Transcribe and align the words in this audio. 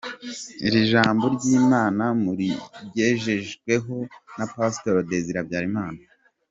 Iri 0.67 0.81
jambo 0.91 1.25
ry’Imana 1.35 2.03
murigejejweho 2.21 3.95
na 4.37 4.45
Pastor 4.53 4.95
Désiré 5.09 5.39
Habyarimana. 5.41 6.01